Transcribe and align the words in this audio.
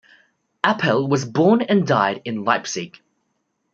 Apel 0.63 1.07
was 1.07 1.25
born 1.25 1.61
and 1.61 1.85
died 1.85 2.23
in 2.25 2.43
Leipzig. 2.43 2.99